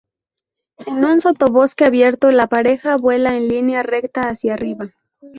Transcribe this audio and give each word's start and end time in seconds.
En 0.87 1.05
un 1.05 1.21
sotobosque 1.21 1.85
abierto, 1.85 2.31
la 2.31 2.47
pareja 2.47 2.97
vuela 2.97 3.37
en 3.37 3.47
línea 3.47 3.83
recta 3.83 4.29
hacia 4.29 4.55
arriba. 4.55 4.95